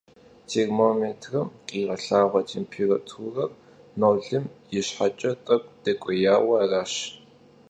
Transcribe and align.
Têrmomêtrım 0.49 1.47
khiğelhağue 1.67 2.41
têmpêraturer 2.49 3.51
nolım 3.99 4.45
yişheç'e 4.71 5.31
t'ek'u 5.45 5.57
dek'uêyue 5.83 6.55
araş. 6.63 6.93